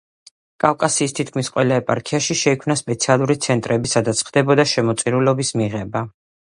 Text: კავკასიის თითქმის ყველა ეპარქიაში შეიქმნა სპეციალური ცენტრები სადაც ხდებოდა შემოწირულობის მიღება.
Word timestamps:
კავკასიის 0.63 1.13
თითქმის 1.19 1.51
ყველა 1.57 1.77
ეპარქიაში 1.83 2.39
შეიქმნა 2.41 2.79
სპეციალური 2.83 3.39
ცენტრები 3.47 3.95
სადაც 3.95 4.27
ხდებოდა 4.31 4.71
შემოწირულობის 4.77 5.57
მიღება. 5.65 6.09